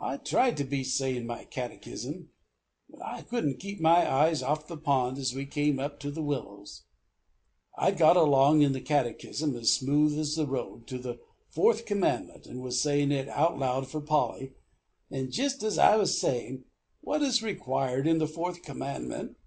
[0.00, 2.30] I tried to be sayin' my catechism,
[2.88, 6.22] but I couldn't keep my eyes off the pond as we came up to the
[6.22, 6.84] willows.
[7.76, 11.18] I'd got along in the catechism, as smooth as the road, to the
[11.50, 14.54] Fourth Commandment, and was sayin' it out loud for Polly,
[15.10, 16.64] and jist as I was sayin':
[17.04, 19.38] '_What is required in the Fourth Commandment?